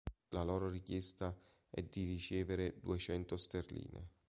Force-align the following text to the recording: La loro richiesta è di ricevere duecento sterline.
La 0.29 0.41
loro 0.41 0.67
richiesta 0.67 1.37
è 1.69 1.83
di 1.83 2.05
ricevere 2.05 2.79
duecento 2.79 3.37
sterline. 3.37 4.09